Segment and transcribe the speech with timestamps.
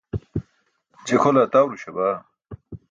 [1.07, 2.17] je kʰole atawruśa baa